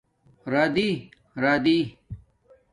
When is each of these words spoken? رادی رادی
رادی 0.51 0.91
رادی 1.43 1.79